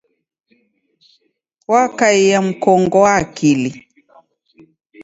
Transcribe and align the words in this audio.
Wakaia 1.67 2.41
mkongo 2.41 2.99
wa 3.01 3.15
akili. 3.15 3.87